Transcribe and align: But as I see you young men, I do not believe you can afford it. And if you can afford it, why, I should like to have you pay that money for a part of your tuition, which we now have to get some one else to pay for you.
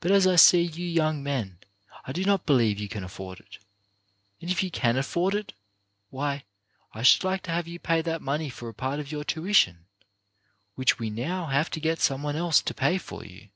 But 0.00 0.10
as 0.10 0.26
I 0.26 0.34
see 0.34 0.62
you 0.62 0.84
young 0.84 1.22
men, 1.22 1.60
I 2.04 2.10
do 2.10 2.24
not 2.24 2.44
believe 2.44 2.80
you 2.80 2.88
can 2.88 3.04
afford 3.04 3.38
it. 3.38 3.58
And 4.40 4.50
if 4.50 4.64
you 4.64 4.70
can 4.72 4.96
afford 4.96 5.36
it, 5.36 5.52
why, 6.10 6.42
I 6.92 7.02
should 7.04 7.22
like 7.22 7.42
to 7.44 7.52
have 7.52 7.68
you 7.68 7.78
pay 7.78 8.02
that 8.02 8.20
money 8.20 8.50
for 8.50 8.68
a 8.68 8.74
part 8.74 8.98
of 8.98 9.12
your 9.12 9.22
tuition, 9.22 9.86
which 10.74 10.98
we 10.98 11.08
now 11.08 11.46
have 11.46 11.70
to 11.70 11.78
get 11.78 12.00
some 12.00 12.24
one 12.24 12.34
else 12.34 12.60
to 12.62 12.74
pay 12.74 12.98
for 12.98 13.24
you. 13.24 13.50